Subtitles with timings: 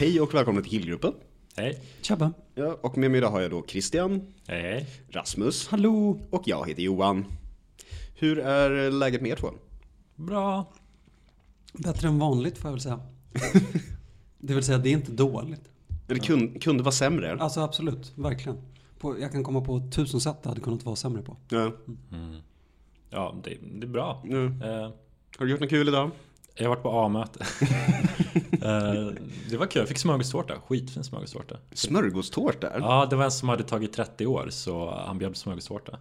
[0.00, 1.12] Hej och välkomna till Killgruppen.
[1.56, 1.80] Hej.
[2.02, 2.32] Tjabba.
[2.54, 4.86] Ja, och med mig idag har jag då Christian, Hej, hej.
[5.08, 6.20] Rasmus Hallå.
[6.30, 7.24] och jag heter Johan.
[8.14, 9.50] Hur är läget med er två?
[10.16, 10.72] Bra.
[11.72, 13.00] Bättre än vanligt får jag väl säga.
[14.38, 15.70] Det vill säga, det är inte dåligt.
[16.06, 17.36] Det kunde, kunde vara sämre.
[17.40, 18.58] Alltså absolut, verkligen.
[18.98, 21.36] På, jag kan komma på tusen sätt det hade kunnat vara sämre på.
[21.48, 21.72] Ja.
[23.10, 24.22] Ja, det, det är bra.
[24.24, 24.36] Ja.
[24.44, 24.90] Eh,
[25.38, 26.10] Har du gjort något kul idag?
[26.60, 27.46] Jag har varit på A-möte.
[28.62, 29.12] Eh,
[29.50, 30.60] det var kul, jag fick smörgåstårta.
[30.60, 31.56] Skitfin smörgåstårta.
[31.72, 32.72] Smörgåstårta?
[32.78, 35.98] Ja, det var en som hade tagit 30 år så han bjöd på smörgåstårta.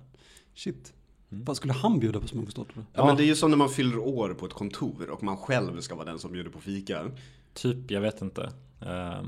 [0.56, 0.94] Shit.
[1.30, 2.82] Vad skulle han bjuda på smörgåstårta då?
[2.94, 5.38] Ja, men det är ju som när man fyller år på ett kontor och man
[5.38, 7.12] själv ska vara den som bjuder på fika.
[7.54, 8.52] Typ, jag vet inte.
[8.82, 9.22] Eh,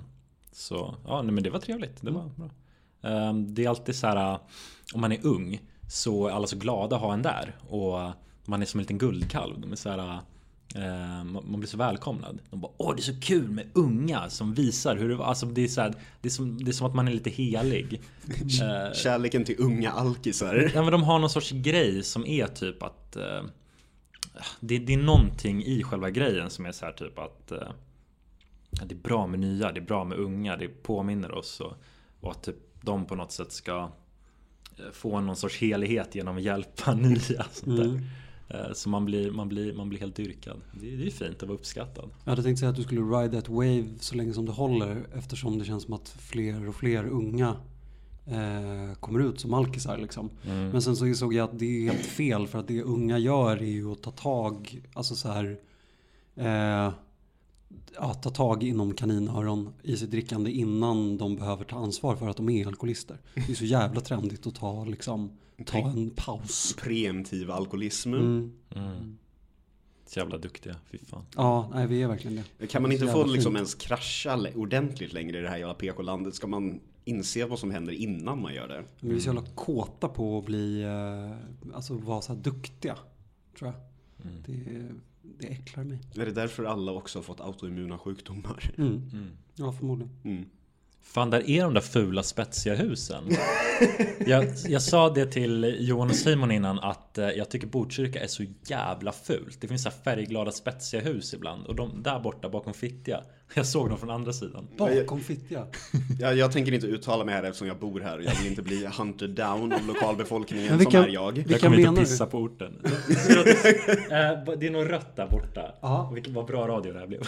[0.51, 2.01] så, ja, nej, men det var trevligt.
[2.01, 2.49] Det var bra.
[3.11, 4.39] Eh, det är alltid så här,
[4.93, 7.55] om man är ung så är alla så glada att ha en där.
[7.69, 8.11] Och
[8.45, 9.59] man är som en liten guldkalv.
[9.61, 10.19] De är så här,
[11.23, 12.39] man blir så välkomnad.
[12.49, 15.25] De bara Åh det är så kul med unga som visar hur det var.
[15.25, 17.29] Alltså det är, så här, det är, som, det är som att man är lite
[17.29, 18.01] helig.
[18.61, 20.71] Eh, Kärleken till unga alkisar.
[20.75, 23.41] Ja men de har någon sorts grej som är typ att eh,
[24.59, 27.69] det, det är någonting i själva grejen som är så här typ att eh,
[28.71, 31.73] Det är bra med nya, det är bra med unga, det påminner oss och,
[32.19, 33.91] och att typ de på något sätt ska
[34.77, 37.83] eh, Få någon sorts helighet genom att hjälpa nya sånt där.
[37.83, 38.05] Mm.
[38.53, 40.61] Eh, Så man blir, man, blir, man blir helt dyrkad.
[40.81, 42.09] Det, det är fint att vara uppskattad.
[42.23, 45.03] Jag hade tänkt säga att du skulle ride that wave så länge som det håller
[45.15, 47.55] eftersom det känns som att fler och fler unga
[48.27, 50.29] eh, kommer ut som alkisar liksom.
[50.45, 50.69] Mm.
[50.69, 53.57] Men sen så insåg jag att det är helt fel för att det unga gör
[53.57, 55.57] är ju att ta tag, alltså så här
[56.35, 56.93] eh,
[57.95, 62.37] ja, ta tag inom kaninöron i sitt drickande innan de behöver ta ansvar för att
[62.37, 63.17] de är alkoholister.
[63.33, 65.31] Det är så jävla trendigt att ta, liksom,
[65.65, 66.75] ta en paus.
[66.81, 68.13] Preemptiv alkoholism.
[68.13, 68.53] Mm.
[68.75, 69.17] Mm.
[70.05, 71.25] Så jävla duktiga, fy fan.
[71.35, 72.67] Ja, nej vi är verkligen det.
[72.67, 73.55] Kan man är inte få liksom fint.
[73.55, 76.35] ens krascha ordentligt längre i det här jävla PK-landet?
[76.35, 78.83] Ska man inse vad som händer innan man gör det?
[78.99, 82.97] Men vi är så jävla kåta på att bli, eh, alltså vara så här duktiga.
[83.59, 83.81] Tror jag.
[84.25, 84.43] Mm.
[84.45, 84.87] Det,
[85.21, 85.99] det äcklar mig.
[86.15, 88.73] Är det därför alla också har fått autoimmuna sjukdomar?
[88.77, 89.09] Mm.
[89.13, 89.29] Mm.
[89.55, 90.13] Ja, förmodligen.
[90.23, 90.45] Mm.
[91.03, 93.23] Fan, där är de där fula spetsiga husen.
[94.25, 98.27] jag, jag sa det till Johan och Simon innan att eh, jag tycker Botkyrka är
[98.27, 99.61] så jävla fult.
[99.61, 103.23] Det finns så här färgglada spetsiga hus ibland och de där borta bakom Fittja.
[103.53, 104.67] Jag såg dem från andra sidan.
[104.77, 105.65] Bakom Fittja.
[106.19, 108.19] Jag, jag tänker inte uttala mig här eftersom jag bor här.
[108.19, 111.31] Jag vill inte bli hunted down av lokalbefolkningen vilka- som är jag.
[111.31, 112.07] Vilka jag kommer inte menar du?
[112.07, 112.73] pissa på orten.
[114.11, 116.09] Eh, det är nog rött där borta.
[116.13, 117.21] Vilket vad bra radio det här blev.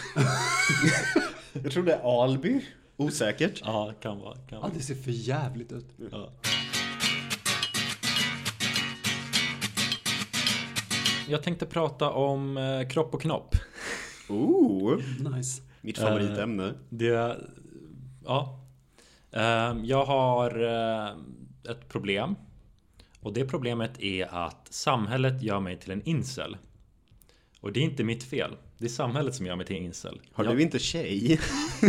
[1.64, 2.62] Jag tror det är Alby.
[2.98, 3.62] Osäkert.
[3.66, 4.36] Ja, kan vara.
[4.36, 4.72] Kan Ja, vara.
[4.74, 5.86] det ser för jävligt ut.
[6.12, 6.30] Ja.
[11.30, 13.56] Jag tänkte prata om eh, kropp och knopp.
[14.30, 15.02] Ooh,
[15.36, 15.62] Nice.
[15.81, 16.74] mitt favoritämne.
[16.90, 17.38] Det,
[18.26, 18.59] ja.
[19.31, 21.12] Ehm, Jag har eh,
[21.72, 22.36] ett problem.
[23.20, 26.58] Och det problemet är att samhället gör mig till en incel.
[27.60, 28.52] Och det är inte mitt fel.
[28.84, 30.22] Det är samhället som gör mig till incel.
[30.34, 31.40] Har jag, du inte tjej?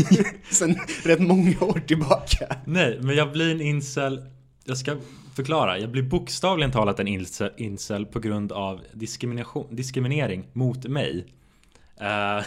[0.51, 2.57] Sen rätt många år tillbaka.
[2.65, 4.27] Nej, men jag blir en incel.
[4.65, 4.97] Jag ska
[5.37, 5.79] förklara.
[5.79, 11.27] Jag blir bokstavligen talat en incel, incel på grund av diskrimination, diskriminering mot mig.
[12.01, 12.37] Eh,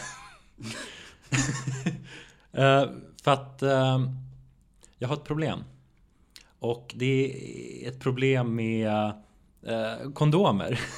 [2.52, 2.86] eh,
[3.24, 4.00] för att eh,
[4.98, 5.64] jag har ett problem.
[6.60, 7.34] Och det
[7.86, 9.14] är ett problem med
[10.14, 10.80] kondomer.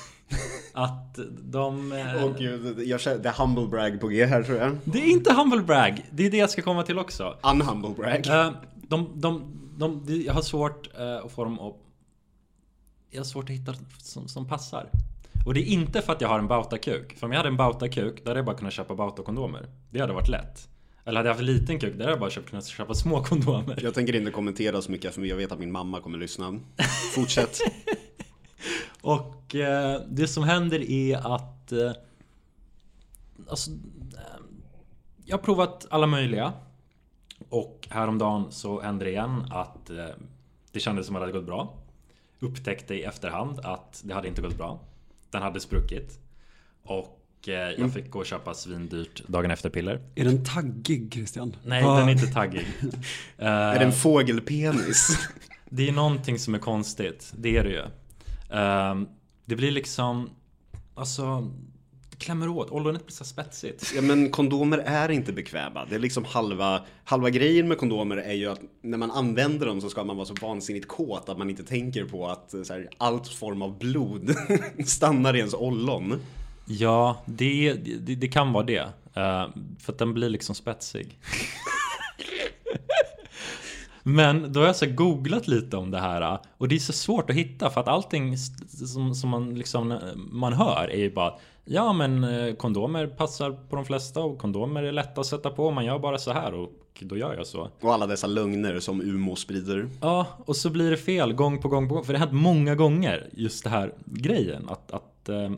[0.83, 1.91] att de...
[1.91, 4.77] eh, Åh gud, jag känner, det är humble brag på G här tror jag.
[4.83, 6.05] det är inte humble brag.
[6.11, 7.37] Det är det jag ska komma till också.
[7.43, 8.27] Unhumble brag.
[8.27, 11.75] Eh, de, de, de, de, jag har svårt eh, att få dem att...
[13.09, 14.89] Jag har svårt att hitta som, som passar.
[15.45, 17.17] Och det är inte för att jag har en bautakuk.
[17.17, 19.67] För om jag hade en bautakuk, då hade jag bara kunnat köpa bautakondomer.
[19.91, 20.69] Det hade varit lätt.
[21.05, 23.23] Eller hade jag haft en liten kuk, då hade jag bara köpt, kunnat köpa små
[23.23, 23.79] kondomer.
[23.83, 26.59] Jag tänker inte kommentera så mycket för jag vet att min mamma kommer lyssna.
[27.15, 27.59] Fortsätt.
[29.01, 31.71] Och eh, det som händer är att...
[31.71, 31.91] Eh,
[33.49, 34.39] alltså, eh,
[35.25, 36.53] jag har provat alla möjliga.
[37.49, 40.05] Och häromdagen så hände det igen att eh,
[40.71, 41.73] det kändes som att det hade gått bra.
[42.39, 44.79] Upptäckte i efterhand att det hade inte gått bra.
[45.31, 46.19] Den hade spruckit.
[46.83, 50.01] Och eh, jag fick gå och köpa svindyrt dagen efter piller.
[50.15, 51.55] Är den taggig Christian?
[51.63, 51.97] Nej, Ja.
[51.99, 52.67] den är inte taggig.
[53.37, 55.27] Eh, Är det en fågelpenis?
[55.69, 57.33] Det är någonting som är konstigt.
[57.37, 57.83] Det är det ju.
[58.49, 59.07] Ehm,
[59.45, 60.29] det blir liksom...
[60.95, 61.51] Alltså...
[62.09, 62.69] Det klämmer åt.
[62.69, 63.93] Ollonet blir så spetsigt.
[63.95, 65.85] Ja men kondomer är inte bekväma.
[65.89, 69.81] Det är liksom halva, halva grejen med kondomer är ju att när man använder dem
[69.81, 72.89] så ska man vara så vansinnigt kåt att man inte tänker på att så här,
[72.97, 74.35] allt form av blod
[74.85, 76.19] stannar i ens ollon.
[76.65, 78.87] Ja, det, det, det kan vara det.
[79.13, 81.19] Ehm, för att den blir liksom spetsig.
[84.15, 87.29] Men då har jag så googlat lite om det här och det är så svårt
[87.29, 91.33] att hitta för att allting som, som man liksom man hör är ju bara
[91.71, 95.71] Ja men eh, kondomer passar på de flesta och kondomer är lätta att sätta på.
[95.71, 96.69] Man gör bara så här och
[96.99, 97.69] då gör jag så.
[97.81, 99.89] Och alla dessa lögner som Umo sprider.
[100.01, 102.03] Ja, och så blir det fel gång på gång på gång.
[102.03, 105.51] För det har hänt många gånger just det här grejen att, att eh,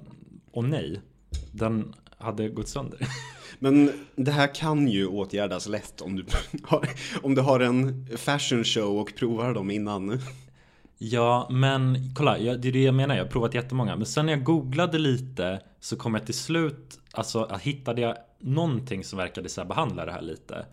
[0.51, 1.01] åh nej,
[1.51, 3.00] den hade gått sönder.
[3.63, 6.25] Men det här kan ju åtgärdas lätt om du
[6.63, 6.90] har,
[7.22, 10.19] om du har en fashion show och provar dem innan.
[10.98, 13.16] Ja, men kolla, jag, det är det jag menar.
[13.16, 13.96] Jag har provat jättemånga.
[13.96, 19.04] Men sen när jag googlade lite så kom jag till slut, alltså hittade jag någonting
[19.04, 20.66] som verkade så här behandla det här lite.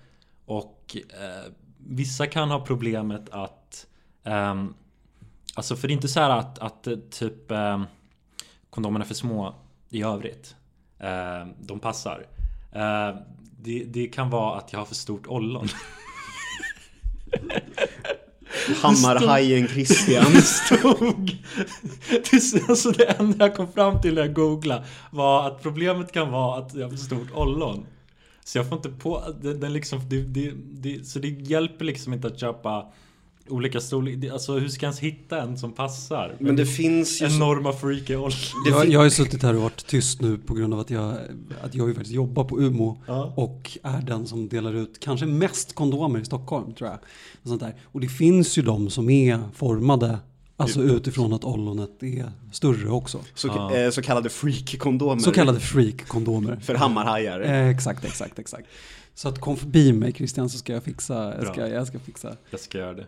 [0.44, 3.87] Och eh, vissa kan ha problemet att,
[4.25, 4.64] eh,
[5.55, 7.82] alltså för det är inte så här att, att eh, typ eh,
[8.70, 9.55] kondomerna är för små
[9.88, 10.56] i övrigt.
[10.99, 12.38] Eh, de passar.
[12.72, 13.16] Eh,
[13.60, 15.68] det, det kan vara att jag har för stort ollon.
[18.82, 20.42] Hammarhajen Christian.
[20.42, 21.36] stod
[22.08, 26.32] det, alltså det enda jag kom fram till när jag googlade var att problemet kan
[26.32, 27.86] vara att jag har för stort ollon.
[28.44, 32.12] Så jag får inte på den, den liksom, det, det, det, så det hjälper liksom
[32.12, 32.86] inte att köpa
[33.50, 34.32] olika storlekar.
[34.32, 36.36] Alltså hur ska jag ens hitta en som passar?
[36.38, 37.28] Men det finns ju...
[37.28, 38.12] så- Enorma freaky
[38.70, 41.14] Jag, jag har ju suttit här och varit tyst nu på grund av att jag,
[41.62, 43.32] att jag ju faktiskt jobbar på Umo Ja.
[43.36, 46.98] och är den som delar ut kanske mest kondomer i Stockholm tror jag.
[47.42, 47.74] Och, sånt där.
[47.84, 50.18] och det finns ju de som är formade
[50.56, 53.18] alltså utifrån att ollonet är större också.
[53.34, 53.76] Så, Ja.
[53.76, 55.22] eh, så kallade freak-kondomer.
[55.22, 56.56] Så kallade freak-kondomer.
[56.56, 57.40] För hammarhajar.
[57.40, 58.66] Eh, exakt, exakt, exakt.
[59.18, 62.36] Så att kom förbi mig Christian så ska jag fixa, jag ska, jag ska fixa.
[62.50, 63.06] Jag ska göra det.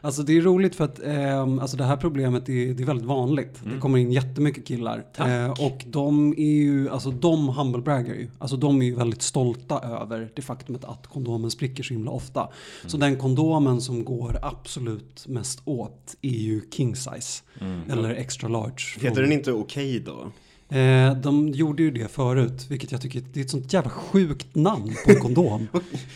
[0.00, 3.06] Alltså det är roligt för att ehm, alltså det här problemet är, det är väldigt
[3.06, 3.60] vanligt.
[3.74, 5.04] Det kommer in jättemycket killar.
[5.16, 5.44] Mm.
[5.44, 8.28] Eh, och de är ju, alltså de humble braggar ju.
[8.38, 12.48] Alltså de är ju väldigt stolta över det faktumet att kondomen spricker så himla ofta.
[12.86, 13.10] Så Mm.
[13.10, 17.42] den kondomen som går absolut mest åt är ju king size.
[17.60, 17.90] Mm.
[17.90, 18.82] Eller extra large.
[19.00, 20.32] Heter den inte okej då?
[20.70, 24.54] Eh, de gjorde ju det förut, vilket jag tycker det är ett sånt jävla sjukt
[24.54, 25.68] namn på en kondom.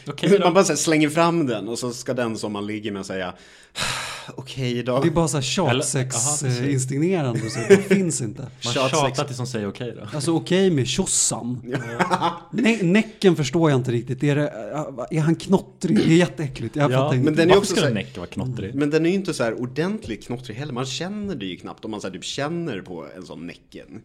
[0.07, 3.35] Okej Man bara slänger fram den och så ska den som man ligger med säga
[4.35, 5.01] okej då.
[5.01, 8.43] Det är bara så här tjatsex-instignerande, så det finns inte.
[8.43, 9.19] Man Tjat tjatar sex.
[9.27, 10.09] tills de säger okej då.
[10.17, 11.61] Alltså okej med tjossan.
[12.53, 14.23] Nä- Näcken förstår jag inte riktigt.
[14.23, 14.49] Är, det,
[15.11, 15.97] är han knottrig?
[15.97, 16.77] Det är jätteäckligt.
[16.77, 18.75] Jag Ja, men den är Varför också ska så en här- näck vara knottrig?
[18.75, 20.73] Men den är ju inte så här ordentligt knottrig heller.
[20.73, 24.03] Man känner det ju knappt om man så här, typ känner på en sån näcken.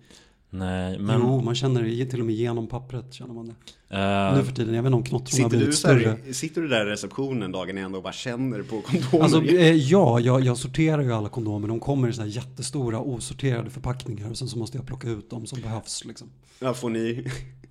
[0.50, 1.20] Nej, men...
[1.22, 3.14] Jo, man känner det till och med genom pappret.
[3.14, 3.96] Känner man det.
[3.96, 6.18] eh, nu för tiden, jag vet inte om knottrorna har Sitter du, blivit större.
[6.26, 9.24] här, sitter du där i receptionen dagen ända och bara känner på kondomer?
[9.24, 11.68] Alltså, eh, ja, jag, jag sorterar ju alla kondomer.
[11.68, 14.30] De kommer i såna här jättestora osorterade förpackningar.
[14.30, 16.06] Och sen så måste jag plocka ut dem som behövs.
[16.06, 16.30] Liksom.
[16.60, 17.28] ja, får, ni,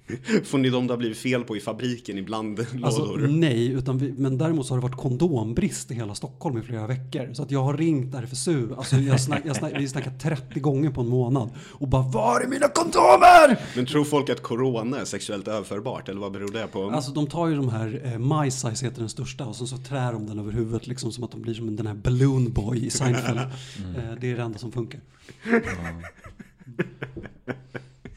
[0.44, 3.26] får ni de det har blivit fel på i fabriken ibland Alltså lådor?
[3.26, 6.86] nej, utan vi, men däremot så har det varit kondombrist i hela Stockholm i flera
[6.86, 7.34] veckor.
[7.34, 10.90] Så att jag har ringt RFSU, alltså jag snack, jag snack, vi snackar 30 gånger
[10.90, 11.50] på en månad.
[11.72, 13.60] Och bara var är mina kondomer?
[13.76, 16.90] Men tror folk att corona är sexuellt överförbart eller vad beror det på?
[16.90, 19.76] Alltså de tar ju de här, eh, My Size heter den största och sen så
[19.76, 22.86] trär de den över huvudet liksom som att de blir som den här Balloon Boy
[22.86, 23.40] i Seinfeld.
[23.96, 25.00] Eh, det är det enda som funkar.
[25.44, 27.05] eh,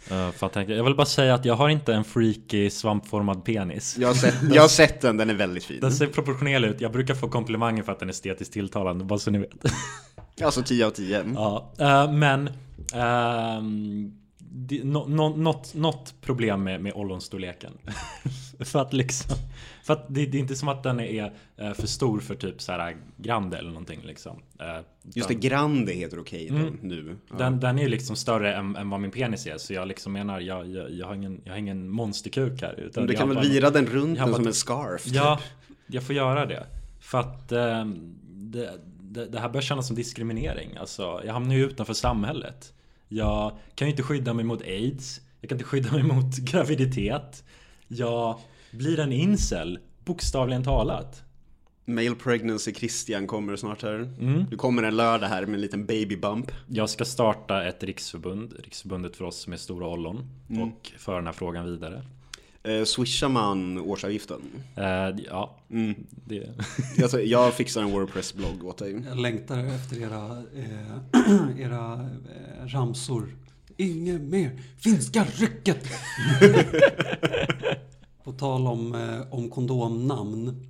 [0.10, 3.98] för att tänka, jag vill bara säga att jag har inte en freaky svampformad penis.
[4.00, 5.80] jag, har sett, jag har sett den, den är väldigt fin.
[5.82, 6.82] Den ser proportionell ut.
[6.82, 9.64] Jag brukar få komplimanger för att den är estetiskt tilltalande, bara så ni vet.
[10.44, 11.24] Alltså 10 av 10.
[11.36, 12.50] Ja, eh, men...
[12.94, 14.19] ehm,
[14.84, 17.72] något, något problem med, med ollonstorleken.
[18.60, 19.36] för att liksom...
[19.84, 22.62] För att det, det är inte som att den är eh, för stor för typ
[22.62, 24.42] så här grande eller någonting liksom.
[24.60, 24.66] Eh,
[25.14, 26.78] Just det, den, grande heter okej då, Mm.
[26.82, 27.18] nu.
[27.30, 27.36] Ja.
[27.38, 29.58] den, den är ju liksom större än, än vad min penis är.
[29.58, 32.80] Så jag liksom menar, jag, jag, jag, har, ingen, jag har ingen monsterkuk här.
[32.80, 35.04] Utan Men du kan väl vira den runt den som en scarf?
[35.04, 35.14] typ.
[35.16, 35.40] Ja,
[35.88, 36.66] jag får göra det.
[37.00, 40.78] För att ehm, det, det, det här börjar kännas som diskriminering.
[40.78, 42.74] Alltså, jag hamnar ju utanför samhället.
[43.10, 45.22] Jag kan ju inte skydda mig mot aids.
[45.42, 47.44] Jag kan inte skydda mig mot graviditet.
[47.88, 48.40] Jag
[48.72, 51.24] blir en incel, bokstavligen talat.
[51.86, 54.14] Male pregnancy Christian kommer snart här.
[54.20, 54.46] Mm.
[54.50, 56.52] Du kommer en lördag här med en liten baby bump.
[56.68, 60.30] Jag ska starta ett riksförbund, Riksförbundet för oss med stora ollon.
[60.62, 62.04] Och föra den här frågan vidare.
[62.64, 64.42] Eh, swishar man årsavgiften?
[64.76, 65.96] Eh, ja, Mm.
[66.26, 66.50] det...
[67.04, 69.04] Alltså, jag fixar en Wordpress-blogg åt dig.
[69.08, 73.36] Jag längtar efter era, eh, era eh, ramsor.
[73.78, 75.84] Inget mer finska rycket.
[78.24, 80.66] På tal om, eh, om kondomnamn.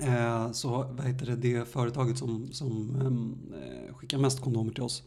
[0.00, 4.82] Eh, så vad heter det, det företaget som, som ehm, eh, skickar mest kondomer till
[4.82, 5.02] oss.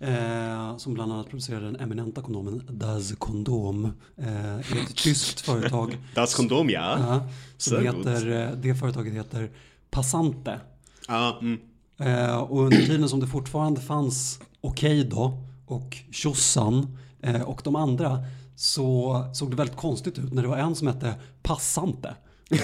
[0.00, 3.84] Eh, som bland annat producerar den eminenta kondomen Das Kondom.
[4.16, 6.98] Eh, är ett tyskt företag Das Kondom ja.
[6.98, 9.50] Ja, som heter, eh, det företaget heter
[9.90, 10.60] Passante.
[11.08, 11.58] Ja, mm.
[12.00, 17.76] Eh, och under tiden som det fortfarande fanns Okej då och Tjossan eh, och de
[17.76, 18.18] andra
[18.56, 22.14] så såg det väldigt konstigt ut när det var en som hette Passante.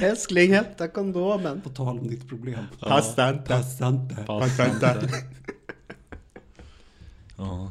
[0.00, 1.60] Älskling, hämta kondomen.
[1.60, 2.64] På tal om ditt problem.
[2.80, 3.42] Passa inte.
[3.42, 4.14] Passante.
[4.26, 5.08] Passa inte.
[7.44, 7.70] Ja.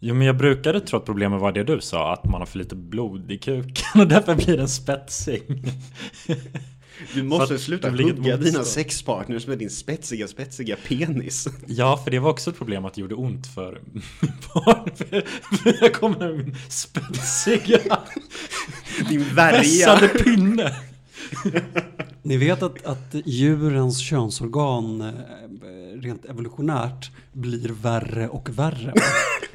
[0.00, 2.58] Jo men jag brukade tro att problemet var det du sa, att man har för
[2.58, 5.42] lite blod i kuken och därför blir den spetsig.
[7.14, 11.48] Du måste sluta hugga dina sexpartners med din spetsiga, spetsiga penis.
[11.66, 13.80] Ja, för det var också ett problem att det gjorde ont för.
[14.20, 14.90] För
[15.56, 17.98] för jag kommer med min spetsiga,
[19.08, 19.58] Din värja.
[19.60, 20.76] vässade pinne.
[22.22, 28.94] Ni vet att, att djurens könsorgan eh, rent evolutionärt blir värre och värre.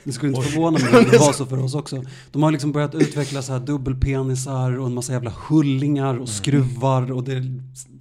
[0.03, 2.03] Det skulle inte förvåna mig om det var så för oss också.
[2.31, 7.11] De har liksom börjat utveckla så här dubbelpenisar och en massa jävla hullingar och skruvar
[7.11, 7.43] och det,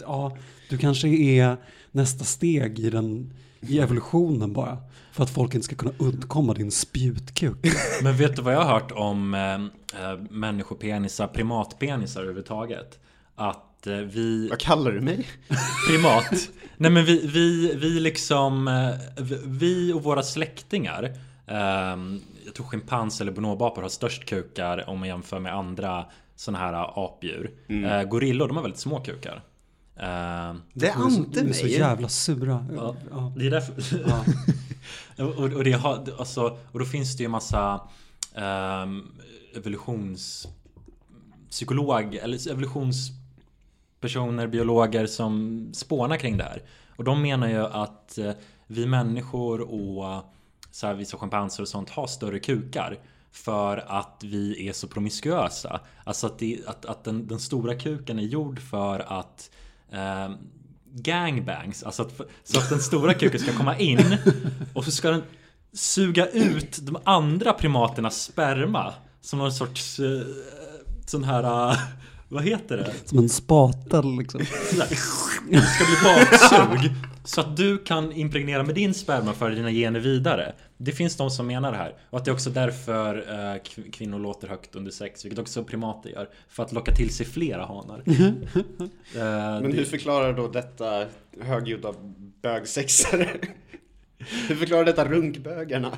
[0.00, 0.36] ja,
[0.70, 1.56] du kanske är
[1.90, 4.78] nästa steg i, den, i evolutionen bara.
[5.12, 7.56] För att folk inte ska kunna undkomma din spjutkuk.
[8.02, 12.98] Men vet du vad jag har hört om eh, människopenisar, primatpenisar överhuvudtaget?
[13.34, 14.48] Att eh, vi...
[14.48, 15.26] Vad kallar du mig?
[15.88, 16.48] Primat.
[16.76, 21.12] Nej men vi, vi, vi liksom, eh, vi- och våra släktingar.
[21.46, 26.58] ehm, jag tror schimpans eller bonobapor har störst kukar om man jämför med andra sådana
[26.64, 27.50] här apdjur.
[27.68, 29.42] Eh, gorillor, de har väldigt små kukar.
[29.96, 31.72] Ehm, Det är så, inte de är så mig.
[31.78, 32.66] jävla sura.
[32.76, 32.96] Ja.
[33.10, 33.32] Ja.
[33.36, 34.04] det är därför...
[34.08, 34.24] Ja.
[35.24, 37.80] och, och, det har, alltså, och då finns det ju massa
[38.34, 39.12] um,
[39.56, 40.48] evolutions...
[41.50, 42.52] Psykolog, eller
[44.04, 46.62] Personer, biologer som spånar kring det här.
[46.96, 48.30] Och de menar ju att eh,
[48.66, 50.24] vi människor och
[50.70, 52.98] så här, vissa schimpanser och sånt har större kukar.
[53.32, 55.80] För att vi är så promiskuösa.
[56.04, 59.50] Alltså att, det, att, att den, den stora kuken är gjord för att
[59.92, 60.30] eh,
[60.92, 61.82] gangbangs.
[61.82, 64.16] Alltså att, så att den stora kuken ska komma in
[64.74, 65.22] och så ska den
[65.72, 68.94] suga ut de andra primaternas sperma.
[69.20, 70.26] Som någon sorts eh,
[71.06, 71.78] sån här, eh,
[72.34, 72.92] vad heter det?
[73.04, 74.40] Som en spatel liksom.
[74.40, 74.46] Det
[75.66, 76.90] ska bli baksug.
[77.24, 80.52] Så att du kan impregnera med din sperma för dina gener vidare.
[80.76, 81.94] Det finns de som menar det här.
[82.10, 85.24] Och att det är också därför eh, kv- kvinnor låter högt under sex.
[85.24, 86.28] Vilket också primater gör.
[86.48, 88.02] För att locka till sig flera hanar.
[89.16, 91.06] Eh, Men hur förklarar då detta
[91.40, 91.92] högljudda
[92.42, 93.28] bögsexare?
[94.48, 95.90] Hur förklarar detta runkbögarna?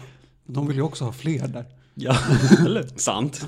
[0.47, 1.65] De vill ju också ha fler där.
[1.95, 2.17] Ja,
[2.67, 2.87] eller?
[2.97, 3.47] Sant.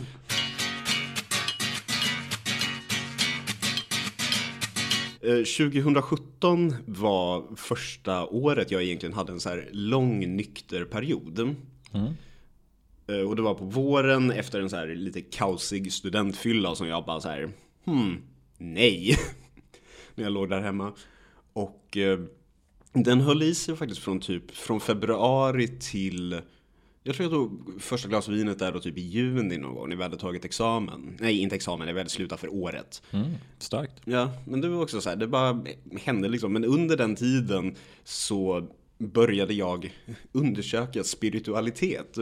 [5.37, 11.39] 2017 var första året jag egentligen hade en så här lång nykter period.
[11.39, 12.13] Mm.
[13.09, 17.05] Eh, Och det var på våren efter en så här lite kaosig studentfylla som jag
[17.05, 17.51] bara så här,
[17.85, 18.23] hmm,
[18.59, 19.17] nej.
[20.15, 20.93] När jag låg där hemma.
[21.53, 22.19] Och eh,
[22.93, 26.41] den höll i sig faktiskt från typ från februari till
[27.09, 29.97] jag tror jag tog första glas vinet där då typ i juni någon gång när
[29.97, 31.17] vi hade tagit examen.
[31.21, 33.03] Nej, inte examen, när vi hade slutat för året.
[33.11, 33.93] Mm, starkt.
[34.05, 35.65] Ja, men det var också så här, det bara
[36.01, 36.53] hände liksom.
[36.53, 37.75] Men under den tiden
[38.05, 39.95] så började jag
[40.33, 42.17] undersöka spiritualitet.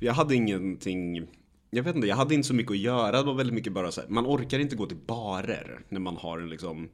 [0.00, 1.26] Jag hade ingenting,
[1.70, 3.16] jag vet inte, jag hade inte så mycket att göra.
[3.16, 6.16] Det var väldigt mycket bara så här, man orkar inte gå till barer när man
[6.16, 6.88] har en liksom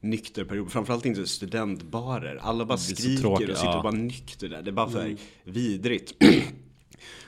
[0.00, 0.72] nykter period.
[0.72, 2.36] Framförallt inte studentbarer.
[2.42, 3.76] Alla bara skriker tråkigt, och sitter ja.
[3.76, 4.62] och bara nykter där.
[4.62, 6.14] Det är bara för vidrigt.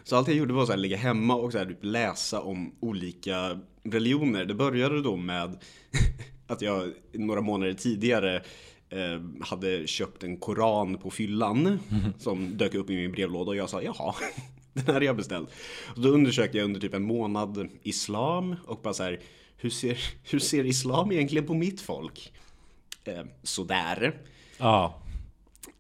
[0.05, 3.61] Så allt jag gjorde var att ligga hemma och så här, typ läsa om olika
[3.85, 4.45] religioner.
[4.45, 5.59] Det började då med
[6.47, 8.37] att jag några månader tidigare
[8.88, 11.79] eh, hade köpt en koran på fyllan
[12.19, 14.14] som dök upp i min brevlåda och jag sa jaha,
[14.73, 15.49] den här har jag beställt.
[15.97, 19.21] Och då undersökte jag under typ en månad islam och bara så här,
[19.57, 19.99] hur ser,
[20.31, 22.33] hur ser islam egentligen på mitt folk?
[23.05, 24.14] Eh, sådär.
[24.59, 25.02] Ja.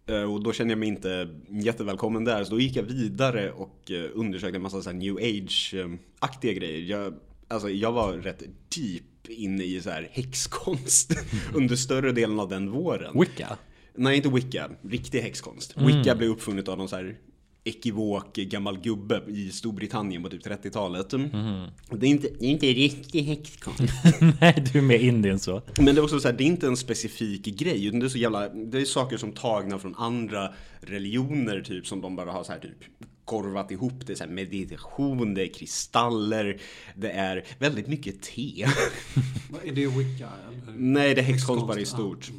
[0.06, 2.44] Eh, Och då kände jag mig inte jättevälkommen där.
[2.44, 6.80] Så då gick jag vidare och eh, undersökte en massa så new age-aktiga grejer.
[6.80, 7.14] Jag,
[7.48, 8.42] alltså, jag var rätt
[8.76, 11.12] deep inne i så här häxkonst
[11.54, 13.20] under större delen av den våren.
[13.20, 13.58] Wicca.
[13.94, 14.70] Nej, inte wicca.
[14.82, 15.74] Riktig häxkonst.
[15.76, 17.16] Wicca blev uppfunnet av någon så här
[17.64, 21.10] ekivok gammal gubbe i Storbritannien på typ 30-talet.
[21.10, 23.80] Det, är inte, det är inte riktig häxkonst.
[24.40, 25.62] Nej, du är med Indien så.
[25.76, 28.08] Men det är också så här, det är inte en specifik grej, utan det är
[28.08, 32.44] så jävla, det är saker som tagna från andra religioner typ, som de bara har
[32.44, 32.78] så här typ
[33.24, 34.06] korvat ihop.
[34.06, 36.60] Det är så här meditation, det är kristaller,
[36.94, 38.62] det är väldigt mycket te.
[39.64, 40.28] Är det wicca?
[40.48, 40.74] Eller?
[40.76, 42.30] Nej, det är häxkonst bara i stort.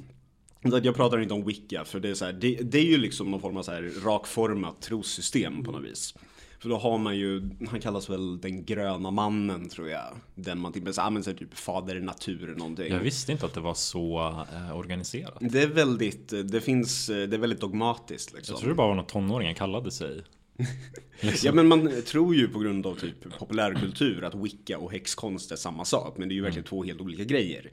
[0.64, 3.32] Jag pratar inte om wicca, för det är, så här, det, det är ju liksom
[3.32, 6.16] någon form av så här rakformat trossystem på något vis.
[6.60, 10.16] För då har man ju, han kallas väl den gröna mannen tror jag.
[10.36, 12.94] Den man med använder sig typ fader natur någonting.
[12.94, 14.20] Jag visste inte att det var så
[14.54, 15.38] eh, organiserat.
[15.40, 18.54] Det är väldigt, det finns, det är väldigt dogmatiskt liksom.
[18.54, 20.24] Jag tror det bara var något tonåringen kallade sig.
[21.44, 25.56] Ja men man tror ju på grund av typ populärkultur att wicca och häxkonst är
[25.56, 26.18] samma sak.
[26.18, 27.72] Men det är ju verkligen två helt olika grejer.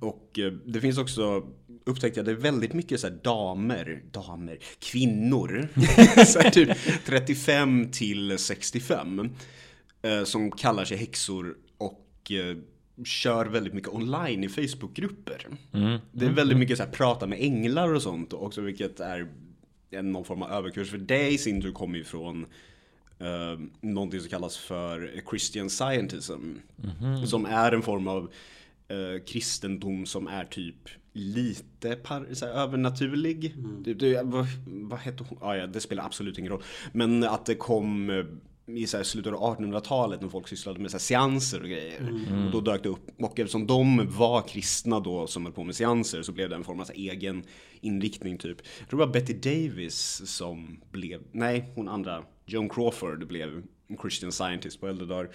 [0.00, 1.42] Och eh, det finns också
[1.84, 5.68] upptäckte jag det är väldigt mycket så damer, damer, kvinnor.
[6.26, 6.70] så typ
[7.04, 9.30] 35 till 65.
[10.02, 12.56] eh, Som kallar sig häxor och eh,
[13.04, 15.46] kör väldigt mycket online i Facebookgrupper.
[16.12, 19.28] Det är väldigt mycket så här prata med änglar och sånt också, vilket är
[19.90, 20.90] en, någon form av överkurs.
[20.90, 22.46] För det i sin tur kommer ju från
[23.18, 26.54] eh, någonting som kallas för Christian Scientism.
[27.26, 28.30] Som är en form av
[28.88, 33.54] eh, kristendom som är typ lite par, så här, övernaturlig.
[33.84, 35.38] Det, det, vad, vad hette hon?
[35.40, 36.62] Ah, ja, det spelar absolut ingen roll.
[36.92, 38.24] Men att det kom eh,
[38.76, 42.12] i så här, slutet av 1800-talet när folk sysslade med så här, seanser och grejer.
[42.46, 45.74] Och då dök det upp, och eftersom de var kristna då som höll på med
[45.74, 47.42] seanser så blev det en form av så egen
[47.80, 48.58] inriktning typ.
[48.78, 53.96] Jag tror det var Betty Davis som blev, nej hon andra, Joan Crawford blev en
[54.00, 55.28] Christian Scientist på äldre dagar.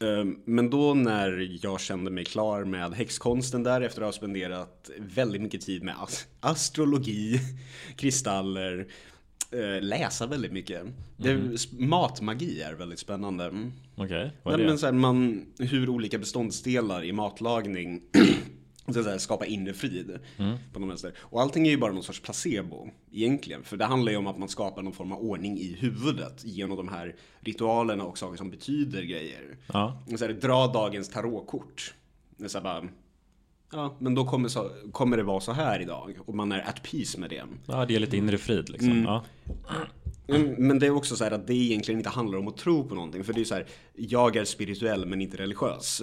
[0.00, 4.90] Ehm, Men då när jag kände mig klar med häxkonsten där efter att ha spenderat
[4.98, 7.40] väldigt mycket tid med as- astrologi,
[7.96, 8.86] kristaller,
[9.52, 10.82] eh, läsa väldigt mycket.
[11.16, 11.38] Det,
[11.78, 13.44] matmagi är väldigt spännande.
[13.44, 13.72] Mm.
[13.94, 14.70] Okej, vad är Nej, det?
[14.70, 18.02] men så här, man, hur olika beståndsdelar i matlagning
[18.94, 20.18] så skapar inre frid.
[20.72, 21.12] På något vänster.
[21.18, 23.62] Och allting är ju bara någon sorts placebo egentligen.
[23.62, 26.76] För det handlar ju om att man skapar någon form av ordning i huvudet genom
[26.76, 29.56] de här ritualerna och saker som betyder grejer.
[29.72, 30.02] Ja.
[30.18, 31.94] Så här, dra dagens tarotkort.
[32.46, 32.88] Så här bara,
[33.72, 36.18] ja, men då kommer, så, kommer det vara så här idag.
[36.26, 37.42] Och man är at peace med det.
[37.66, 39.02] ja, det är lite inre frid liksom.
[39.02, 39.24] Ja.
[40.28, 42.88] Mm, Men det är också så här att det egentligen inte handlar om att tro
[42.88, 43.24] på någonting.
[43.24, 46.02] För det är så här, jag är spirituell men inte religiös.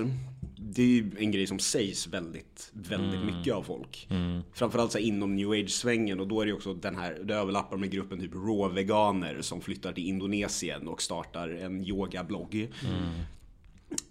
[0.58, 4.08] Det är ju en grej som sägs väldigt, väldigt mycket av folk.
[4.54, 7.78] Framförallt så här inom new age-svängen och då är det också den här, det överlappar
[7.78, 12.70] med gruppen typ raw-veganer som flyttar till Indonesien och startar en yogablogg.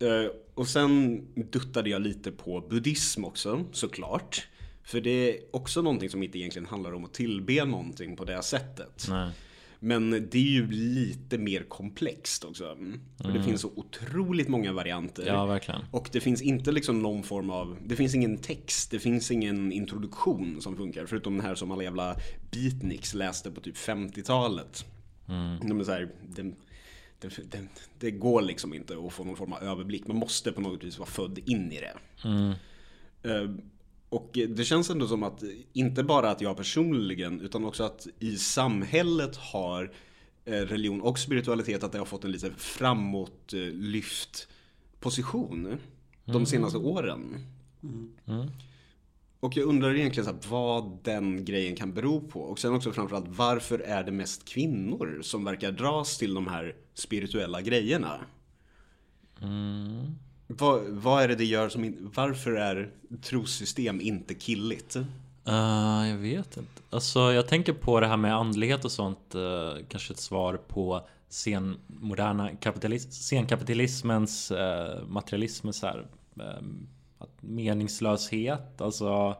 [0.01, 4.49] Eh, och sen duttade jag lite på buddhism också, såklart.
[4.83, 8.43] För det är också någonting som inte egentligen handlar om att tillbe någonting på det
[8.43, 9.07] sättet.
[9.09, 9.31] Nej.
[9.81, 12.77] Men det är ju lite mer komplext också.
[13.23, 15.27] För det finns så otroligt många varianter.
[15.27, 15.81] ja, verkligen.
[15.91, 19.73] Och det finns inte liksom någon form av, det finns ingen text, det finns ingen
[19.73, 21.07] introduktion som funkar.
[21.07, 22.17] Förutom den här som alla jävla
[22.51, 24.85] beatniks läste på typ 50-talet.
[25.69, 26.53] De är så här, det,
[27.21, 27.67] det, det,
[27.99, 30.07] det går liksom inte att få någon form av överblick.
[30.07, 31.99] Man måste på något vis vara född in i det.
[33.23, 33.51] Eh,
[34.09, 38.37] Och det känns ändå som att inte bara att jag personligen utan också att i
[38.37, 39.93] samhället har
[40.45, 44.49] eh, religion och spiritualitet att det har fått en lite framåtlyft
[45.01, 45.79] position
[46.25, 47.47] de senaste åren.
[49.41, 52.41] Och jag undrar egentligen så här, vad den grejen kan bero på.
[52.41, 56.75] Och sen också framförallt varför är det mest kvinnor som verkar dras till de här
[56.95, 58.21] spirituella grejerna?
[60.47, 62.91] Vad, vad är det det gör som Varför är
[63.23, 64.97] trossystem inte killigt?
[65.49, 66.83] Uh, jag vet inte.
[66.91, 69.35] Alltså jag tänker på det här med andlighet och sånt.
[69.35, 77.43] Uh, kanske ett svar på sen moderna kapitalis- senkapitalismens uh, materialismens så här, um, att
[77.43, 78.81] meningslöshet.
[78.81, 79.37] Alltså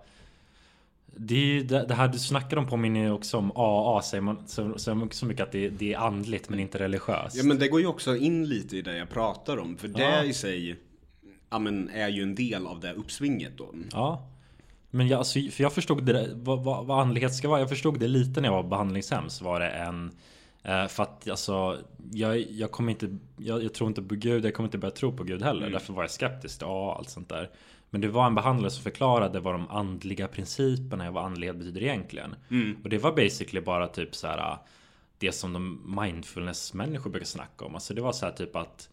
[1.17, 4.23] det, är ju det, det här du snackar om påminner ju också om AA säger
[4.23, 7.37] man så, så, så mycket att det, det är andligt men inte religiöst.
[7.37, 9.77] Ja men det går ju också in lite i det jag pratar om.
[9.77, 10.25] För det Ja.
[10.25, 10.77] i sig
[11.51, 13.75] ja, men, är ju en del av det uppsvinget då.
[13.93, 14.29] Ja.
[14.91, 17.61] Men jag, alltså, för jag förstod det vad, vad, vad andlighet ska vara.
[17.61, 19.31] Jag förstod det lite när jag var behandlingshem.
[19.31, 20.11] Så var det en...
[20.63, 21.79] Eh, för att alltså,
[22.13, 23.19] jag, jag kommer inte...
[23.37, 25.71] Jag, jag tror inte på Gud, jag kommer inte börja tro på Gud heller.
[25.71, 27.51] Därför var jag skeptisk till ja, allt sånt där.
[27.91, 31.83] Men det var en behandlare som förklarade vad de andliga principerna och vad andlighet betyder
[31.83, 32.35] egentligen.
[32.85, 34.59] Och det var basically bara typ så här
[35.19, 37.75] det som de mindfulness-människor brukar snacka om.
[37.75, 38.89] Alltså det var så här typ att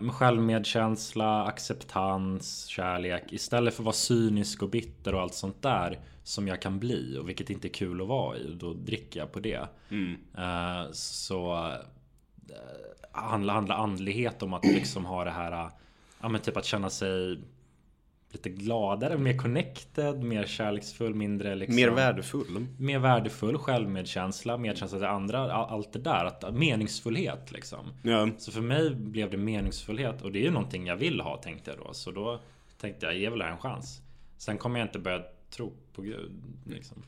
[0.00, 3.32] med självmedkänsla, acceptans, kärlek.
[3.32, 7.18] Istället för att vara cynisk och bitter och allt sånt där som jag kan bli
[7.18, 8.54] och vilket inte är kul att vara i.
[8.54, 9.68] Då dricker jag på det.
[10.38, 11.52] Eh, så
[12.48, 12.60] eh,
[13.12, 15.70] handlar, handlar andlighet om att liksom ha det här, eh,
[16.20, 17.38] ja men typ att känna sig
[18.32, 22.66] lite gladare, mer connected, mer kärleksfull, mindre liksom Mer värdefull.
[22.78, 26.24] mer värdefull självmedkänsla, medkänsla till andra, all- allt det där.
[26.24, 27.86] Att, meningsfullhet liksom.
[28.02, 28.28] Ja.
[28.38, 31.70] Så för mig blev det meningsfullhet och det är ju någonting jag vill ha tänkte
[31.70, 31.92] jag då.
[31.94, 32.40] Så då
[32.80, 34.02] tänkte jag, ge väl det här en chans.
[34.36, 36.32] Sen kommer jag inte börja tro på Gud.
[36.66, 37.02] Liksom.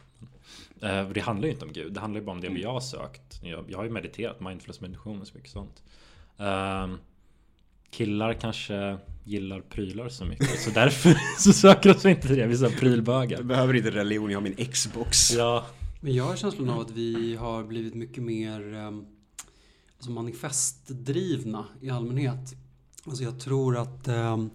[0.82, 2.80] Eh, det handlar ju inte om Gud, det handlar ju bara om det vi har
[2.80, 3.40] sökt.
[3.42, 5.82] Jag, jag har ju mediterat, mindfulness meditation och så mycket sånt.
[7.92, 10.60] Killar kanske gillar prylar så mycket.
[10.60, 12.46] Så därför så söker de inte till det.
[12.46, 13.38] Vi är prylbögar.
[13.38, 15.32] Jag behöver inte religion, jag har min Xbox.
[15.32, 15.66] Ja.
[16.00, 19.06] Men jag har känslan av att vi har blivit mycket mer um,
[19.96, 22.54] alltså manifestdrivna i allmänhet.
[23.06, 24.50] Alltså jag tror att um,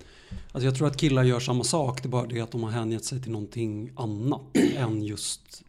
[0.51, 2.03] alltså jag tror att killar gör samma sak.
[2.03, 5.63] Det är bara det att de har hängett sig till någonting annat än just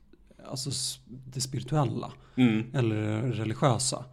[0.46, 0.70] alltså
[1.04, 2.12] det spirituella.
[2.36, 2.66] Mm.
[2.74, 4.04] Eller religiösa.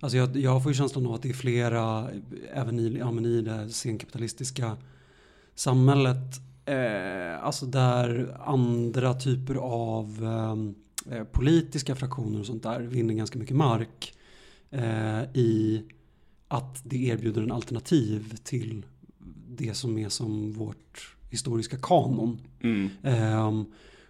[0.00, 2.10] Alltså jag, jag får ju känslan av att det är flera,
[2.52, 4.76] även i, ja, men i det senkapitalistiska
[5.54, 10.24] samhället, eh, alltså där andra typer av
[11.10, 14.14] eh, politiska fraktioner och sånt där vinner ganska mycket mark
[14.70, 15.82] eh, i
[16.48, 18.86] att det erbjuder en alternativ till
[19.48, 22.40] det som är som vårt historiska kanon.
[22.60, 22.88] Mm.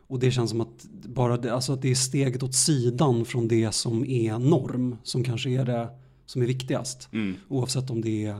[0.08, 3.48] Och det känns som att, bara det, alltså att det är steget åt sidan från
[3.48, 5.88] det som är norm som kanske är det
[6.26, 7.08] som är viktigast.
[7.12, 7.36] Mm.
[7.48, 8.38] Oavsett om det är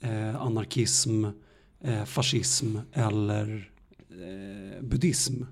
[0.00, 1.24] eh, anarkism,
[1.80, 3.70] eh, fascism eller
[4.10, 5.42] eh, buddhism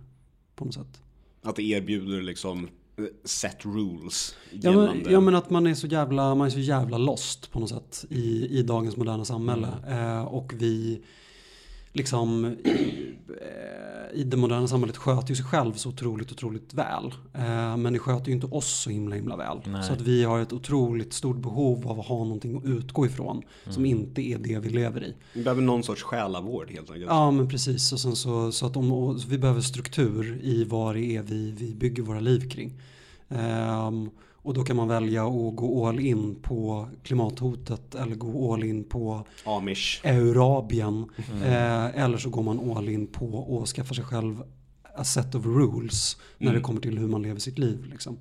[0.54, 1.02] på något sätt.
[1.42, 4.34] Att det erbjuder liksom eh, set rules.
[4.50, 7.60] Ja men, ja men, att man är så jävla, man är så jävla lost på
[7.60, 9.68] något sätt i, i dagens moderna samhälle.
[9.86, 10.16] Mm.
[10.16, 11.02] Eh, och vi
[11.98, 13.08] liksom i,
[14.12, 17.14] i det moderna samhället sköter ju sig själv så otroligt, otroligt väl.
[17.34, 19.60] Eh, men det sköter ju inte oss så himla, himla väl.
[19.66, 19.82] Nej.
[19.82, 23.36] Så att vi har ett otroligt stort behov av att ha någonting att utgå ifrån.
[23.36, 23.74] Mm.
[23.74, 25.14] Som inte är det vi lever i.
[25.32, 27.10] Vi behöver någon sorts själavård helt enkelt.
[27.10, 27.92] Ja men precis.
[27.92, 31.50] Och sen så, så att om, så vi behöver struktur i vad det är vi,
[31.50, 32.80] vi bygger våra liv kring.
[33.28, 34.10] Um,
[34.48, 38.84] och då kan man välja att gå all in på klimathotet eller gå all in
[38.84, 40.00] på Amish.
[40.04, 41.10] Eurabien.
[41.32, 41.42] Mm.
[41.42, 44.42] Eh, eller så går man all in på att skaffa sig själv
[44.96, 46.58] a set of rules när mm.
[46.58, 47.84] det kommer till hur man lever sitt liv.
[47.90, 48.18] Liksom.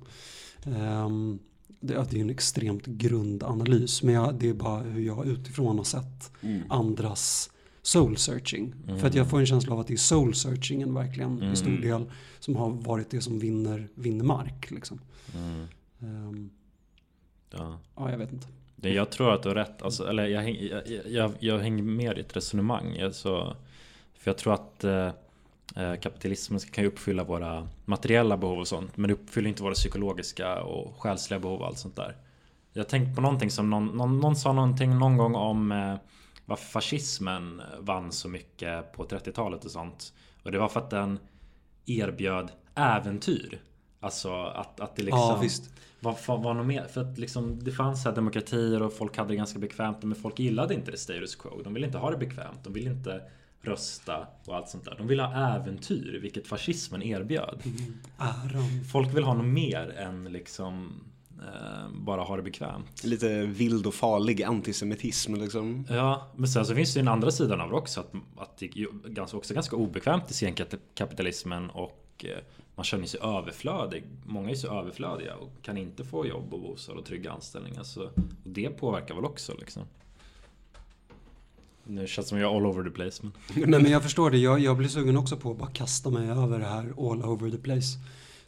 [0.64, 1.38] Um,
[1.80, 5.84] det, det, är en extremt grundanalys men jag, det är bara hur jag utifrån har
[5.84, 6.62] sett mm.
[6.68, 7.50] andras
[7.82, 8.74] soul searching.
[8.86, 9.00] Mm.
[9.00, 11.68] För att jag får en känsla av att det är soul searchingen verkligen i stor
[11.68, 11.80] mm.
[11.80, 12.10] del
[12.40, 14.70] som har varit det som vinner, vinner mark.
[14.70, 15.00] Liksom.
[15.34, 15.66] Mm.
[16.00, 16.50] Um,
[17.50, 17.78] ja.
[17.96, 18.48] ja, jag vet inte.
[18.80, 19.82] Jag tror att du har rätt.
[19.82, 23.00] Alltså, eller jag, jag, jag, jag hänger med i ditt resonemang.
[23.00, 23.56] Alltså,
[24.14, 25.10] för jag tror att eh,
[25.76, 28.96] eh, kapitalismen kan ju uppfylla våra materiella behov och sånt.
[28.96, 32.16] Men det uppfyller inte våra psykologiska och själsliga behov och allt sånt där.
[32.72, 35.94] Jag har tänkt på någonting som någon, någon, någon sa någonting någon gång om eh,
[36.46, 40.12] varför fascismen vann så mycket på 30-talet och sånt.
[40.42, 41.18] Och det var för att den
[41.86, 43.60] erbjöd äventyr.
[44.00, 45.20] Alltså att, att det liksom...
[45.20, 45.70] Ja, visst.
[46.00, 46.84] Vad var, var något mer?
[46.84, 50.02] För att liksom, det fanns här demokratier och folk hade det ganska bekvämt.
[50.02, 51.62] Men folk gillade inte det status quo.
[51.64, 52.64] De ville inte ha det bekvämt.
[52.64, 53.22] De ville inte
[53.60, 54.94] rösta och allt sånt där.
[54.98, 57.62] De ville ha äventyr, vilket fascismen erbjöd.
[57.64, 58.84] Mm.
[58.84, 61.04] Folk vill ha något mer än liksom
[61.38, 63.04] eh, bara ha det bekvämt.
[63.04, 65.86] Lite vild och farlig antisemitism liksom.
[65.90, 68.00] Ja, men sen så finns det ju den andra sidan av det också.
[68.00, 68.66] Att, att det
[69.16, 72.38] är också ganska obekvämt i senkapitalismen och eh,
[72.78, 74.04] man känner sig överflödig.
[74.26, 77.82] Många är så överflödiga och kan inte få jobb och bostad och trygga anställningar.
[77.82, 78.10] Så, och
[78.44, 79.82] det påverkar väl också liksom.
[81.84, 83.22] Nu känns det som jag är all over the place.
[83.22, 83.32] Men...
[83.70, 84.38] Nej men jag förstår det.
[84.38, 87.50] Jag, jag blir sugen också på att bara kasta mig över det här all over
[87.50, 87.98] the place.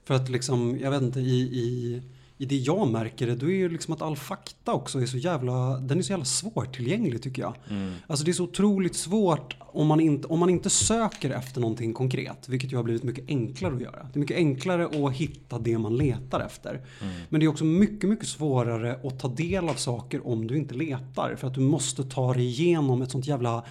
[0.04, 2.02] För att liksom, jag vet inte, i, i
[2.40, 5.16] i det jag märker det, då är ju liksom att all fakta också är så
[5.16, 7.54] jävla, den är så jävla svårtillgänglig tycker jag.
[7.70, 7.92] Mm.
[8.06, 11.94] Alltså det är så otroligt svårt om man, inte, om man inte söker efter någonting
[11.94, 14.06] konkret, vilket ju har blivit mycket enklare att göra.
[14.12, 16.70] Det är mycket enklare att hitta det man letar efter.
[16.70, 17.14] Mm.
[17.28, 20.74] Men det är också mycket, mycket svårare att ta del av saker om du inte
[20.74, 21.36] letar.
[21.36, 23.64] För att du måste ta dig igenom ett sånt jävla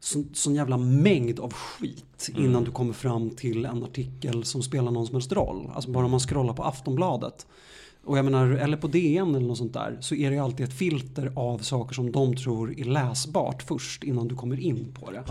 [0.00, 2.44] sån, sån jävla mängd av skit mm.
[2.44, 5.70] innan du kommer fram till en artikel som spelar någon som helst roll.
[5.74, 7.46] Alltså bara om man scrollar på Aftonbladet
[8.06, 10.66] och jag menar, eller på DN eller något sånt där, så är det ju alltid
[10.66, 15.10] ett filter av saker som de tror är läsbart först innan du kommer in på
[15.10, 15.24] det.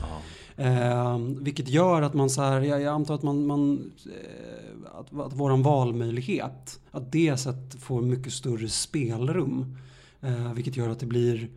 [0.63, 5.19] Eh, vilket gör att man så här, jag, jag antar att man, man eh, att,
[5.19, 9.77] att våran valmöjlighet, att det sätt får mycket större spelrum.
[10.21, 11.49] Eh, vilket gör att det blir,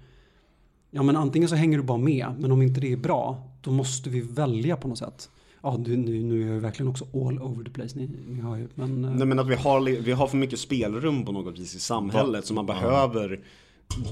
[0.90, 3.70] ja men antingen så hänger du bara med, men om inte det är bra, då
[3.70, 5.31] måste vi välja på något sätt
[5.66, 7.98] ja, nu, nu är jag verkligen också all over the place.
[7.98, 10.59] Ni, ni har ju, men, eh, Nej men att vi har, vi har för mycket
[10.59, 13.40] spelrum på något vis i samhället som man behöver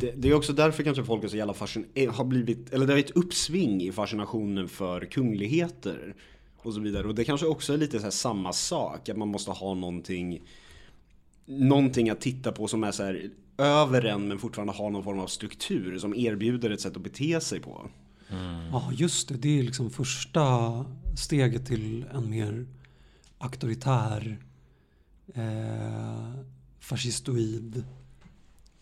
[0.01, 2.87] det, det, är också därför kanske folk är så jävla fascinerade, eh, har blivit, eller
[2.87, 6.15] det är ett uppsving i fascinationen för kungligheter
[6.57, 7.09] och så vidare.
[7.09, 10.43] Och det kanske också är lite så samma sak, att man måste ha någonting,
[11.47, 15.19] någonting att titta på som är så här över en men fortfarande har någon form
[15.19, 17.91] av struktur som erbjuder ett sätt att bete sig på.
[18.31, 18.67] Mm.
[18.73, 19.35] Ja, just det.
[19.35, 20.85] Det är liksom första
[21.17, 22.67] steget till en mer
[23.39, 24.39] auktoritär,
[25.35, 26.35] eh,
[26.79, 27.85] fascistoid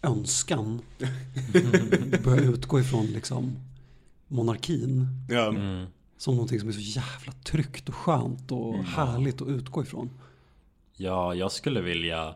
[0.03, 0.81] önskan
[2.25, 3.59] börjar utgå ifrån liksom
[4.29, 5.49] monarkin Ja.
[5.49, 5.87] Mm.
[6.17, 10.11] som någonting som är så jävla tryggt och skönt och härligt att utgå ifrån.
[10.97, 12.35] Ja, jag skulle vilja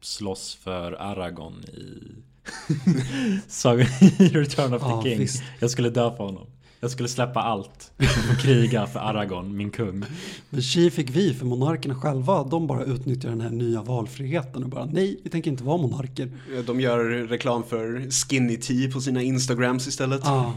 [0.00, 2.14] slåss för Aragorn i
[3.48, 5.18] Saga i Return of the Ja, King.
[5.18, 5.42] visst.
[5.60, 6.46] Jag skulle dö för honom.
[6.82, 7.92] Jag skulle släppa allt
[8.32, 10.04] och kriga för Aragorn, min kung.
[10.50, 14.68] Men tji fick vi, för monarkerna själva, de bara utnyttjar den här nya valfriheten och
[14.70, 16.32] bara nej, vi tänker inte vara monarker.
[16.66, 20.20] De gör reklam för skinny tea på sina Instagrams istället.
[20.24, 20.54] Ja.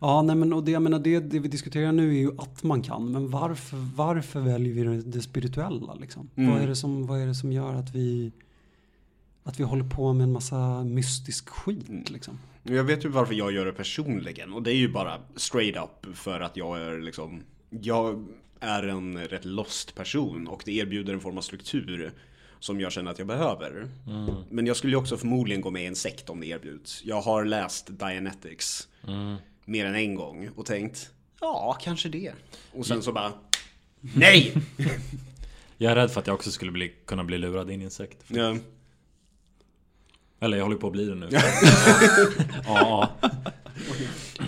[0.00, 2.62] Ja, nej men och det, jag menar, det, det vi diskuterar nu är ju att
[2.62, 6.30] man kan, men varför, varför väljer vi det, det spirituella liksom?
[6.36, 6.50] Mm.
[6.52, 8.32] Vad, är det som, vad är det som gör att vi,
[9.44, 12.04] att vi håller på med en massa mystisk skit Mm.
[12.08, 12.38] liksom?
[12.62, 16.16] Jag vet ju varför jag gör det personligen och det är ju bara straight up
[16.16, 18.26] för att jag är liksom Jag
[18.60, 22.12] är en rätt lost person och det erbjuder en form av struktur
[22.60, 23.88] som jag känner att jag behöver.
[24.50, 27.04] Men jag skulle ju också förmodligen gå med i en sekt om det erbjuds.
[27.04, 28.88] Jag har läst Dianetics
[29.64, 32.32] mer än en gång och tänkt ja, kanske det.
[32.72, 33.32] Och sen så bara
[34.00, 34.54] nej!
[35.78, 37.90] Jag är rädd för att jag också skulle bli, kunna bli lurad in i en
[37.90, 38.24] sekt.
[38.28, 38.56] Ja.
[40.42, 41.28] Eller jag håller på att bli det nu.
[42.66, 43.08] ja,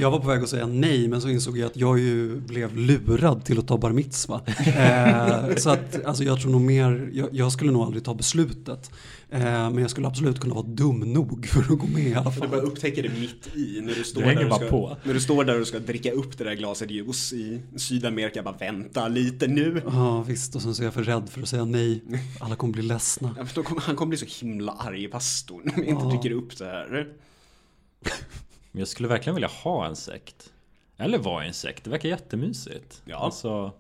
[0.01, 2.77] Jag var på väg att säga nej, men så insåg jag att jag ju blev
[2.77, 4.41] lurad till att ta bar mitzva.
[4.47, 8.91] Eh, så att, alltså jag tror nog mer, jag, jag skulle nog aldrig ta beslutet.
[9.31, 12.31] Eh, men jag skulle absolut kunna vara dum nog för att gå med i alla
[12.31, 12.49] Du fall.
[12.49, 14.97] bara upptäcker det mitt i när du står, Du där, bara ska, på.
[15.05, 18.43] när du står där och ska dricka upp det där glaset juice i Sydamerika.
[18.43, 19.83] Bara vänta lite nu.
[19.87, 22.03] Ja visst, och sen så är jag för rädd för att säga nej.
[22.41, 23.37] Alla kommer bli ledsna.
[23.55, 26.11] Ja, kommer, han kommer bli så himla arg, pastorn, om jag inte Ja.
[26.11, 27.09] dricker upp det här.
[28.75, 30.53] Men jag skulle verkligen vilja ha en sekt.
[30.97, 31.85] Eller vara i en sekt.
[31.85, 33.03] Det verkar jättemysigt.
[33.05, 33.17] Ja.
[33.17, 33.73] Alltså,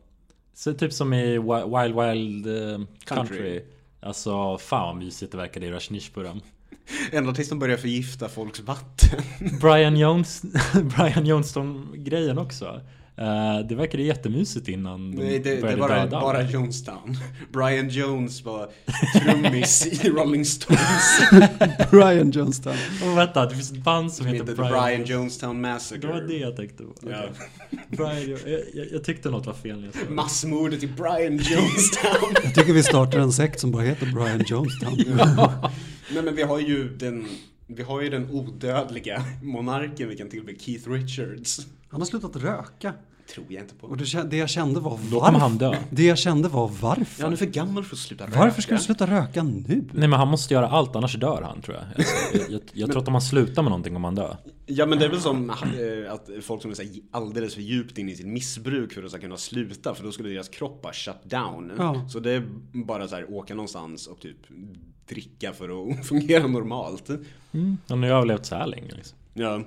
[0.54, 3.36] så typ som i Wi- Wild Wild eh, Country.
[3.36, 3.62] Country.
[4.00, 6.40] Alltså fan vad mysigt det verkar i Rajneeshpuram.
[7.12, 9.20] Ända tills de börjar förgifta folks vatten.
[9.60, 10.42] Brian Jones
[10.96, 12.80] Brian Johnston-grejen också.
[13.16, 16.42] Eh, det verkade jättemysigt innan de Nej, det, det började var bara, döda bara.
[16.42, 17.16] Jonestown.
[17.52, 18.68] Brian Jones var
[19.22, 21.20] trummis i Rolling Stones.
[21.90, 22.76] Brian Johnston.
[23.02, 26.00] Och vänta, det finns ett band som Som heter heter Brian, Brian Jonestown Massacre.
[26.00, 26.92] Det var det jag tänkte på.
[27.10, 27.22] Ja.
[27.88, 28.40] Brian, jag,
[28.74, 30.10] jag, jag tyckte något var fel det.
[30.10, 32.34] Massmordet i Brian Jonestown.
[32.44, 34.94] Jag tycker vi startar en sekt som bara heter Brian Jonestown.
[36.14, 37.26] Nej men vi har ju den,
[37.66, 41.66] vi har ju den odödliga monarken vi kan tillbe, Keith Richards.
[41.94, 42.92] Han har slutat röka.
[43.34, 43.86] Tror jag inte på.
[43.86, 45.76] Och det, jag kände var Då kommer han varför.
[45.76, 45.82] dö.
[45.90, 47.22] Det jag kände var Ja, varför.
[47.22, 48.38] han är för gammal för att sluta röka.
[48.38, 49.84] Varför ska du sluta röka nu?
[49.92, 51.84] Nej men han måste göra allt annars dör han tror jag.
[51.96, 54.36] Alltså, jag, jag, jag tror att om han slutar med någonting om han dör.
[54.66, 57.98] Ja men det är väl som eh, att folk som är så alldeles för djupt
[57.98, 60.92] inne i sitt missbruk för att så kunna sluta för då skulle deras kropp bara
[60.92, 61.72] shut down.
[61.78, 62.08] Ja.
[62.08, 64.36] Så det är bara så här åka någonstans och typ
[65.08, 67.10] dricka för att fungera normalt.
[67.88, 69.18] Han har ju överlevt så här länge liksom.
[69.34, 69.62] Ja.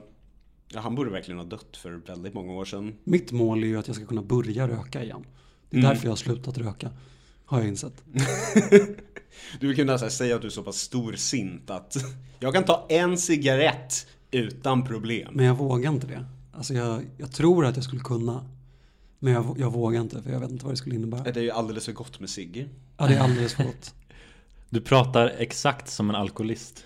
[0.73, 2.95] Ja, han borde verkligen ha dött för väldigt många år sedan.
[3.03, 5.25] Mitt mål är ju att jag ska kunna börja röka igen.
[5.69, 5.89] Det är Mm.
[5.89, 6.91] därför jag har slutat röka.
[7.45, 8.03] Har jag insett.
[9.60, 11.95] Du så här säga att du är så pass storsint att
[12.39, 15.34] jag kan ta en cigarett utan problem.
[15.34, 16.25] Men jag vågar inte det.
[16.51, 18.45] Alltså jag, jag tror att jag skulle kunna.
[19.19, 21.23] Men jag, jag vågar inte för jag vet inte vad det skulle innebära.
[21.23, 22.69] Det är ju alldeles för gott med cigg.
[22.97, 23.93] Ja, det är alldeles för gott.
[24.69, 26.84] Du pratar exakt som en alkoholist.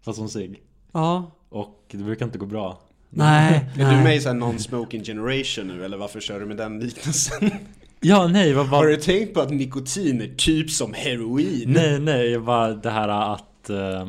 [0.00, 0.62] Fast som sig.
[0.92, 2.80] Ja, Och det brukar inte gå bra.
[3.16, 4.04] Nej, Är du nej.
[4.04, 7.50] med i så här non-smoking generation nu eller varför kör du med den liknelsen?
[8.06, 8.86] Ja, nej, vad Har var...
[8.90, 11.64] du tänkt på att nikotin är typ som heroin?
[11.72, 13.70] Nej, nej, jag bara det här att...
[13.70, 14.08] eh,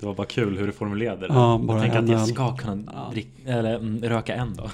[0.00, 1.34] det var bara kul hur du formulerade det.
[1.34, 2.26] Ja, bara jag tänker att jag öl.
[2.26, 3.08] ska kunna Ja.
[3.12, 4.70] drick, eller, mm, röka en då.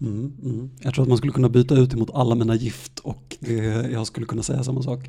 [0.00, 0.70] Mm, mm.
[0.80, 3.54] Jag tror att man skulle kunna byta ut emot alla mina gift och det,
[3.92, 5.00] jag skulle kunna säga samma sak.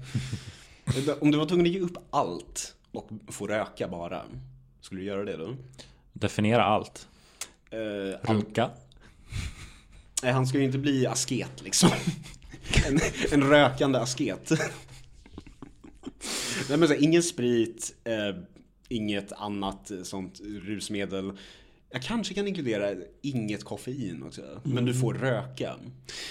[1.19, 4.21] Om du var tvungen att ge upp allt och få röka bara,
[4.81, 5.49] skulle du göra det då?
[6.13, 7.07] Definiera allt.
[7.73, 8.69] Eh, Runka.
[10.23, 11.89] nej, han ska ju inte bli asket liksom.
[12.87, 12.99] En,
[13.31, 14.51] en rökande asket.
[16.69, 18.43] Nej men så, här, ingen sprit, eh,
[18.89, 21.31] inget annat eh, sånt rusmedel.
[21.91, 22.89] Jag kanske kan inkludera
[23.21, 24.41] inget koffein också.
[24.63, 25.75] Men du får röka.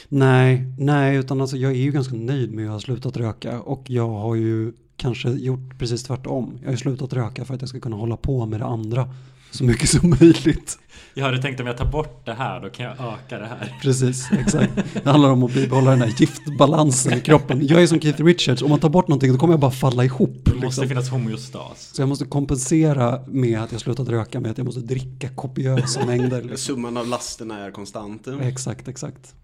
[0.09, 3.61] Nej, nej, utan alltså jag är ju ganska nöjd med att jag har slutat röka
[3.61, 6.59] och jag har ju kanske gjort precis tvärtom.
[6.61, 9.15] Jag har ju slutat röka för att jag ska kunna hålla på med det andra
[9.53, 10.79] så mycket som möjligt.
[11.15, 13.79] Jag hade tänkt om jag tar bort det här, då kan jag öka det här.
[13.83, 14.73] Precis, exakt.
[15.05, 17.67] Det handlar om att bibehålla den här giftbalansen i kroppen.
[17.67, 20.05] Jag är som Keith Richards, om man tar bort någonting då kommer jag bara falla
[20.05, 20.31] ihop.
[20.45, 20.89] Det måste Liksom.
[20.89, 21.91] finnas homeostas.
[21.95, 26.07] Så jag måste kompensera med att jag slutat röka med att jag måste dricka kopiösa
[26.07, 26.43] mängder.
[26.43, 26.59] Liksom.
[26.59, 28.29] Summan av lasterna är konstant.
[28.41, 29.35] Exakt, exakt.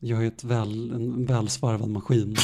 [0.00, 2.36] Jag är ett väl, en välsvarvad maskin.